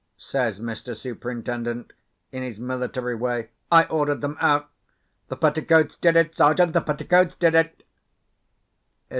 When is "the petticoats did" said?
5.27-6.15